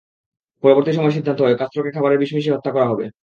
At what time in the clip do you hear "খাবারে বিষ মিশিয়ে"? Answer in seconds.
1.91-2.55